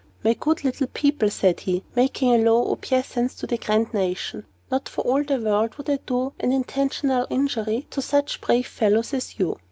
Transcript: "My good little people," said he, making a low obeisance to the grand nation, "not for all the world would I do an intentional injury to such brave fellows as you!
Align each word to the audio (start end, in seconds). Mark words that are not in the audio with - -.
"My 0.23 0.33
good 0.33 0.63
little 0.63 0.87
people," 0.87 1.29
said 1.29 1.59
he, 1.59 1.83
making 1.93 2.33
a 2.33 2.39
low 2.39 2.71
obeisance 2.71 3.35
to 3.35 3.45
the 3.45 3.59
grand 3.59 3.93
nation, 3.93 4.47
"not 4.71 4.89
for 4.89 5.01
all 5.03 5.23
the 5.23 5.39
world 5.39 5.75
would 5.75 5.91
I 5.91 5.99
do 6.07 6.33
an 6.39 6.51
intentional 6.51 7.27
injury 7.29 7.85
to 7.91 8.01
such 8.01 8.41
brave 8.41 8.65
fellows 8.65 9.13
as 9.13 9.37
you! 9.37 9.59